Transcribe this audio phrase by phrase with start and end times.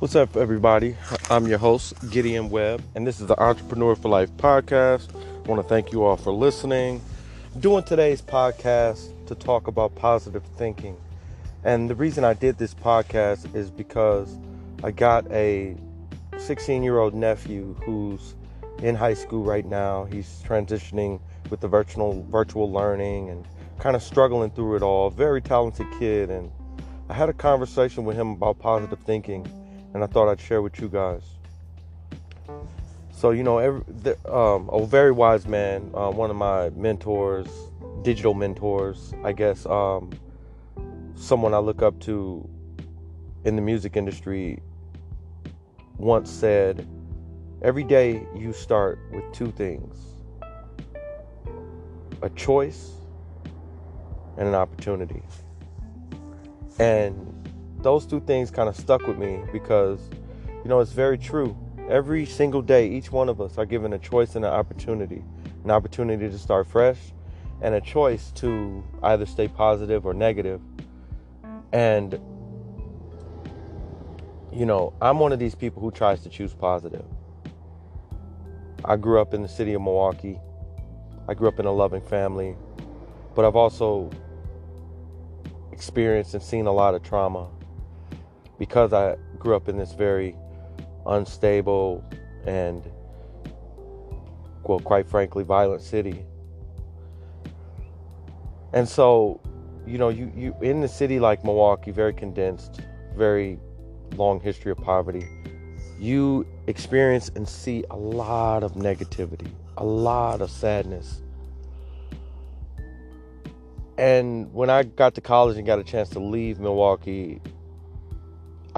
[0.00, 0.96] What's up, everybody?
[1.28, 5.08] I'm your host, Gideon Webb, and this is the Entrepreneur for Life podcast.
[5.12, 7.00] I want to thank you all for listening.
[7.52, 10.96] I'm doing today's podcast to talk about positive thinking.
[11.64, 14.38] And the reason I did this podcast is because
[14.84, 15.76] I got a
[16.36, 18.36] 16 year old nephew who's
[18.80, 20.04] in high school right now.
[20.04, 21.18] He's transitioning
[21.50, 23.44] with the virtual virtual learning and
[23.80, 25.10] kind of struggling through it all.
[25.10, 26.52] Very talented kid and
[27.08, 29.44] I had a conversation with him about positive thinking
[29.98, 31.24] and I thought I'd share with you guys.
[33.10, 37.48] So, you know, every, the, um, a very wise man, uh, one of my mentors,
[38.02, 40.12] digital mentors, I guess, um,
[41.16, 42.48] someone I look up to
[43.44, 44.62] in the music industry,
[45.96, 46.86] once said,
[47.62, 49.98] Every day you start with two things
[52.22, 52.92] a choice
[54.36, 55.22] and an opportunity.
[56.78, 57.47] And
[57.82, 60.00] those two things kind of stuck with me because,
[60.62, 61.56] you know, it's very true.
[61.88, 65.22] Every single day, each one of us are given a choice and an opportunity
[65.64, 66.98] an opportunity to start fresh
[67.60, 70.60] and a choice to either stay positive or negative.
[71.72, 72.18] And,
[74.52, 77.04] you know, I'm one of these people who tries to choose positive.
[78.84, 80.40] I grew up in the city of Milwaukee.
[81.28, 82.56] I grew up in a loving family,
[83.34, 84.10] but I've also
[85.72, 87.48] experienced and seen a lot of trauma
[88.58, 90.36] because I grew up in this very
[91.06, 92.04] unstable
[92.44, 92.82] and,
[94.64, 96.24] well, quite frankly, violent city.
[98.72, 99.40] And so,
[99.86, 102.80] you know, you, you in the city like Milwaukee, very condensed,
[103.16, 103.58] very
[104.16, 105.26] long history of poverty,
[105.98, 111.22] you experience and see a lot of negativity, a lot of sadness.
[113.96, 117.40] And when I got to college and got a chance to leave Milwaukee,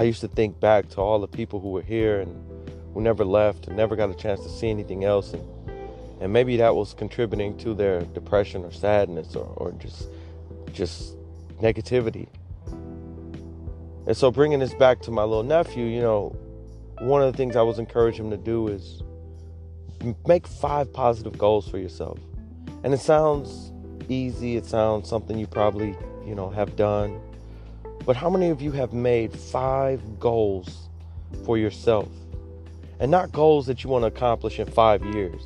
[0.00, 2.34] I used to think back to all the people who were here and
[2.94, 5.34] who never left and never got a chance to see anything else.
[5.34, 5.46] And,
[6.22, 10.08] and maybe that was contributing to their depression or sadness or, or just,
[10.72, 11.16] just
[11.60, 12.28] negativity.
[14.06, 16.34] And so bringing this back to my little nephew, you know,
[17.00, 19.02] one of the things I was encouraging him to do is
[20.26, 22.18] make five positive goals for yourself.
[22.84, 23.70] And it sounds
[24.08, 25.94] easy, it sounds something you probably,
[26.24, 27.20] you know, have done.
[28.10, 30.88] But how many of you have made five goals
[31.44, 32.08] for yourself?
[32.98, 35.40] And not goals that you want to accomplish in five years,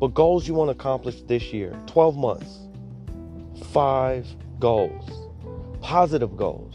[0.00, 2.58] but goals you want to accomplish this year, 12 months.
[3.70, 4.26] Five
[4.58, 5.28] goals,
[5.82, 6.74] positive goals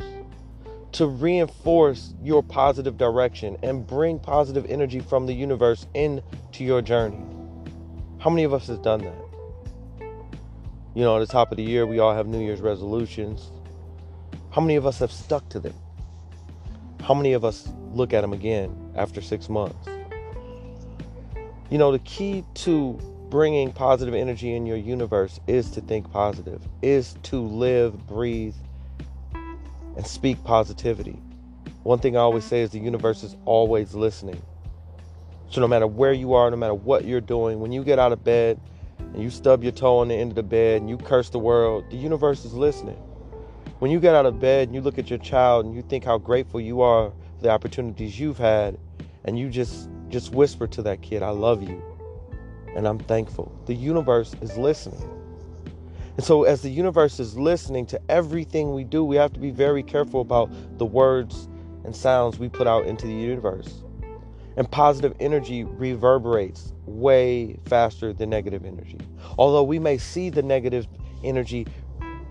[0.91, 7.25] to reinforce your positive direction and bring positive energy from the universe into your journey.
[8.19, 10.05] How many of us has done that?
[10.93, 13.49] You know, at the top of the year, we all have New Year's resolutions.
[14.59, 15.73] How many of us have stuck to them?
[17.01, 19.87] How many of us look at them again after six months?
[21.69, 22.99] You know, the key to
[23.29, 28.53] bringing positive energy in your universe is to think positive, is to live, breathe,
[29.95, 31.17] and speak positivity.
[31.83, 34.41] One thing I always say is the universe is always listening.
[35.49, 38.11] So no matter where you are, no matter what you're doing, when you get out
[38.11, 38.59] of bed
[38.97, 41.39] and you stub your toe on the end of the bed and you curse the
[41.39, 43.01] world, the universe is listening.
[43.79, 46.03] When you get out of bed and you look at your child and you think
[46.03, 48.77] how grateful you are for the opportunities you've had,
[49.23, 51.81] and you just just whisper to that kid, I love you.
[52.75, 53.57] And I'm thankful.
[53.67, 55.09] The universe is listening.
[56.17, 59.51] And so, as the universe is listening to everything we do, we have to be
[59.51, 61.47] very careful about the words
[61.85, 63.83] and sounds we put out into the universe.
[64.57, 68.97] And positive energy reverberates way faster than negative energy.
[69.37, 70.85] Although we may see the negative
[71.23, 71.65] energy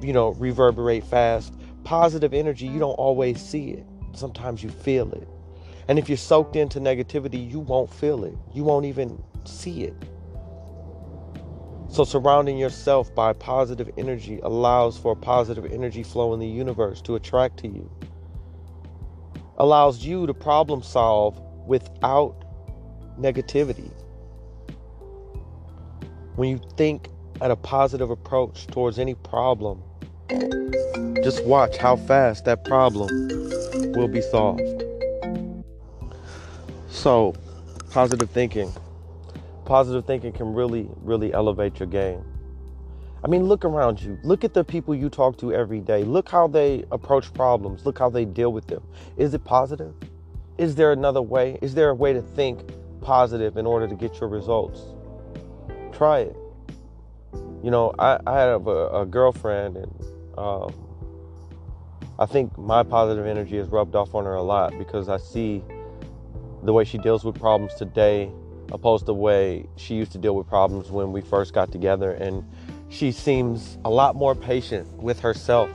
[0.00, 1.54] you know, reverberate fast.
[1.84, 3.86] Positive energy, you don't always see it.
[4.12, 5.28] Sometimes you feel it.
[5.88, 8.36] And if you're soaked into negativity, you won't feel it.
[8.52, 9.94] You won't even see it.
[11.90, 17.14] So, surrounding yourself by positive energy allows for positive energy flow in the universe to
[17.14, 17.90] attract to you.
[19.56, 22.44] Allows you to problem solve without
[23.18, 23.90] negativity.
[26.36, 27.08] When you think
[27.40, 29.82] at a positive approach towards any problem,
[31.22, 33.08] just watch how fast that problem
[33.92, 34.84] will be solved.
[36.88, 37.34] So,
[37.90, 38.72] positive thinking.
[39.64, 42.24] Positive thinking can really, really elevate your game.
[43.22, 44.18] I mean, look around you.
[44.22, 46.04] Look at the people you talk to every day.
[46.04, 47.84] Look how they approach problems.
[47.84, 48.82] Look how they deal with them.
[49.16, 49.94] Is it positive?
[50.56, 51.58] Is there another way?
[51.60, 52.60] Is there a way to think
[53.00, 54.80] positive in order to get your results?
[55.92, 56.36] Try it.
[57.62, 59.92] You know, I, I had a, a girlfriend and
[60.38, 60.72] um,
[62.18, 65.62] I think my positive energy has rubbed off on her a lot because I see
[66.62, 68.30] the way she deals with problems today
[68.70, 72.12] opposed to the way she used to deal with problems when we first got together.
[72.12, 72.44] And
[72.88, 75.70] she seems a lot more patient with herself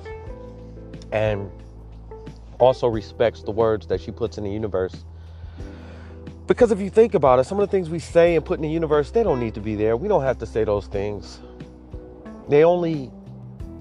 [1.12, 1.52] and
[2.60, 5.06] also respects the words that she puts in the universe.
[6.48, 8.64] Because if you think about it some of the things we say and put in
[8.64, 9.98] the universe they don't need to be there.
[9.98, 11.40] We don't have to say those things.
[12.50, 13.12] They only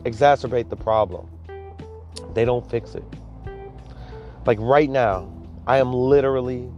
[0.05, 1.29] exacerbate the problem
[2.35, 3.05] they don't fix it
[4.47, 5.31] like right now
[5.67, 6.71] i am literally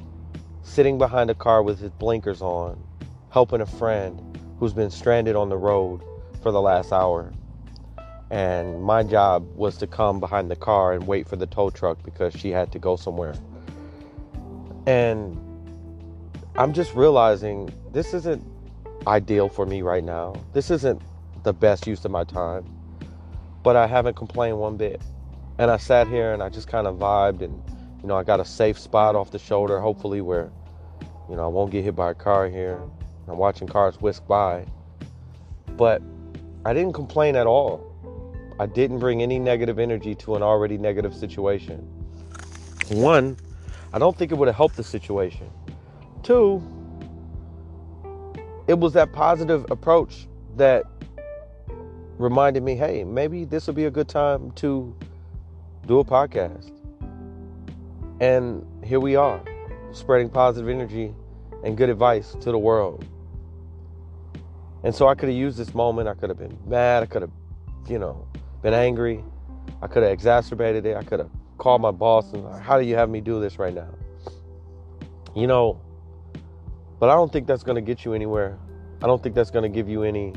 [0.65, 2.83] sitting behind a car with his blinkers on,
[3.31, 4.21] helping a friend
[4.59, 6.03] who's been stranded on the road
[6.43, 7.33] for the last hour.
[8.31, 12.03] And my job was to come behind the car and wait for the tow truck
[12.03, 13.35] because she had to go somewhere.
[14.87, 15.39] And
[16.57, 18.43] I'm just realizing this isn't
[19.07, 20.35] ideal for me right now.
[20.55, 21.01] This isn't
[21.43, 22.65] the best use of my time.
[23.65, 25.03] But I haven't complained one bit.
[25.59, 27.61] And I sat here and I just kind of vibed and
[28.05, 30.53] you know, I got a safe spot off the shoulder, hopefully where,
[31.31, 32.79] you know, I won't get hit by a car here.
[33.27, 34.67] I'm watching cars whisk by.
[35.79, 36.03] But
[36.67, 37.83] I didn't complain at all.
[38.61, 41.79] I didn't bring any negative energy to an already negative situation.
[42.91, 43.39] One,
[43.95, 45.51] I don't think it would have helped the situation.
[46.23, 46.63] Two,
[48.67, 50.27] it was that positive approach
[50.59, 50.85] that
[52.25, 54.97] reminded me hey, maybe this will be a good time to
[55.87, 56.73] do a podcast.
[58.21, 59.43] And here we are,
[59.93, 61.15] spreading positive energy
[61.65, 63.05] and good advice to the world.
[64.85, 66.09] And so I could have used this moment.
[66.09, 67.03] I could have been mad.
[67.03, 67.31] I could have,
[67.89, 68.27] you know,
[68.63, 69.23] been angry.
[69.83, 70.97] I could have exacerbated it.
[70.97, 73.75] I could have called my boss and, how do you have me do this right
[73.75, 73.89] now?
[75.37, 75.79] You know,
[76.99, 78.59] but I don't think that's going to get you anywhere.
[79.03, 80.33] I don't think that's going to give you any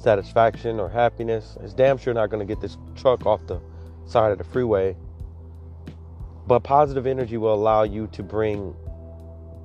[0.00, 1.56] satisfaction or happiness.
[1.62, 3.60] It's damn sure not going to get this truck off the
[4.06, 4.96] side of the freeway
[6.50, 8.74] but positive energy will allow you to bring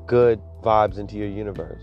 [0.06, 1.82] good vibes into your universe.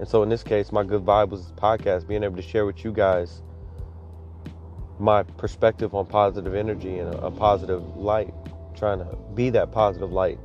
[0.00, 2.66] And so in this case, my good vibe was this podcast, being able to share
[2.66, 3.40] with you guys
[4.98, 8.34] my perspective on positive energy and a, a positive light,
[8.74, 10.40] trying to be that positive light.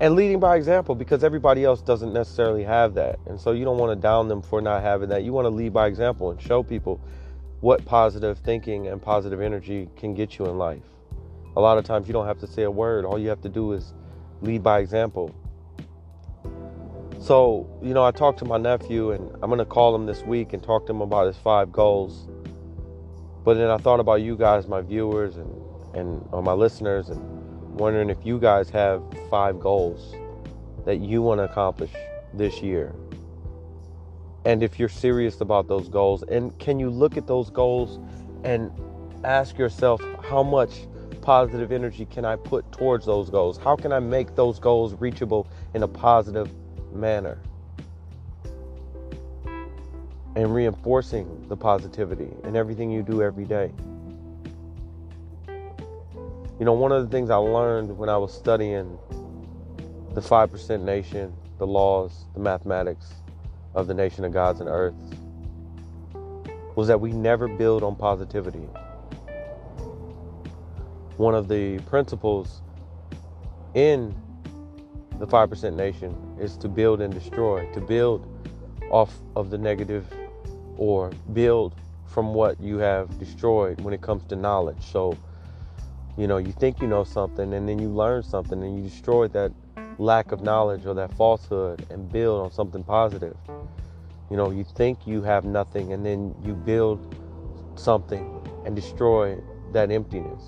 [0.00, 3.18] And leading by example because everybody else doesn't necessarily have that.
[3.26, 5.24] And so you don't want to down them for not having that.
[5.24, 7.00] You want to lead by example and show people
[7.60, 10.82] what positive thinking and positive energy can get you in life
[11.58, 13.04] a lot of times you don't have to say a word.
[13.04, 13.92] All you have to do is
[14.42, 15.34] lead by example.
[17.20, 20.22] So, you know, I talked to my nephew and I'm going to call him this
[20.22, 22.28] week and talk to him about his five goals.
[23.44, 25.50] But then I thought about you guys, my viewers and,
[25.94, 27.20] and or my listeners, and
[27.78, 30.14] wondering if you guys have five goals
[30.84, 31.90] that you want to accomplish
[32.34, 32.94] this year.
[34.44, 37.98] And if you're serious about those goals, and can you look at those goals
[38.44, 38.70] and
[39.24, 40.86] ask yourself how much
[41.22, 43.58] positive energy can I put towards those goals?
[43.58, 46.50] How can I make those goals reachable in a positive
[46.92, 47.38] manner?
[50.36, 53.72] And reinforcing the positivity in everything you do every day.
[56.58, 58.98] You know, one of the things I learned when I was studying
[60.14, 63.14] the 5% nation, the laws, the mathematics
[63.74, 64.94] of the nation of gods and earth
[66.74, 68.68] was that we never build on positivity
[71.18, 72.62] one of the principles
[73.74, 74.14] in
[75.18, 78.24] the 5% nation is to build and destroy, to build
[78.92, 80.06] off of the negative
[80.76, 81.74] or build
[82.06, 84.80] from what you have destroyed when it comes to knowledge.
[84.80, 85.18] So,
[86.18, 89.28] you know, you think you know something and then you learn something and you destroy
[89.28, 89.52] that
[89.98, 93.36] lack of knowledge or that falsehood and build on something positive.
[94.28, 97.14] You know, you think you have nothing and then you build
[97.76, 99.38] something and destroy
[99.72, 100.42] that emptiness.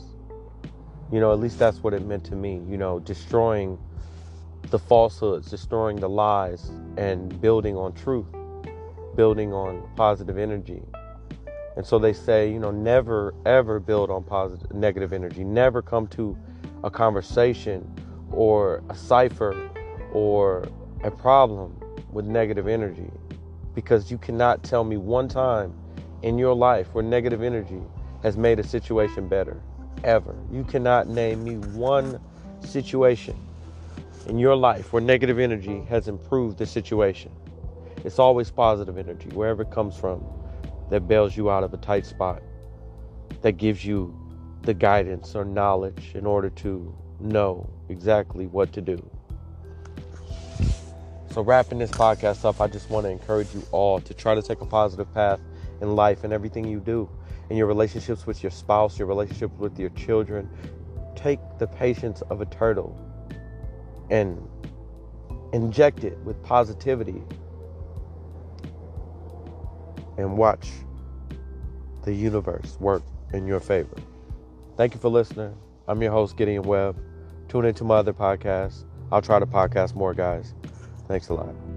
[1.13, 3.79] You know, at least that's what it meant to me, you know, destroying
[4.71, 8.27] the falsehoods, destroying the lies, and building on truth,
[9.15, 10.83] building on positive energy.
[11.77, 15.45] And so they say, you know, never ever build on positive negative energy.
[15.45, 16.37] Never come to
[16.83, 17.89] a conversation
[18.33, 19.71] or a cipher
[20.13, 20.69] or
[21.05, 21.79] a problem
[22.11, 23.11] with negative energy
[23.75, 25.73] because you cannot tell me one time
[26.23, 27.81] in your life where negative energy
[28.23, 29.61] has made a situation better
[30.05, 30.35] ever.
[30.53, 32.21] You cannot name me one
[32.61, 33.37] situation
[34.27, 37.33] in your life where negative energy has improved the situation.
[38.05, 40.25] It's always positive energy, wherever it comes from,
[40.91, 42.43] that bails you out of a tight spot,
[43.43, 44.15] that gives you
[44.63, 49.11] the guidance or knowledge in order to know exactly what to do.
[51.33, 54.43] So, wrapping this podcast up, I just want to encourage you all to try to
[54.43, 55.41] take a positive path
[55.81, 57.09] in life and everything you do
[57.51, 60.49] in your relationships with your spouse, your relationship with your children.
[61.15, 62.99] Take the patience of a turtle
[64.11, 64.41] and
[65.53, 67.23] inject it with positivity
[70.21, 70.71] and watch
[72.05, 73.97] the universe work in your favor.
[74.77, 75.55] Thank you for listening.
[75.89, 76.97] I'm your host, Gideon Webb.
[77.49, 78.85] Tune into my other podcasts.
[79.11, 80.55] I'll try to podcast more, guys.
[81.09, 81.70] Thanks a lot.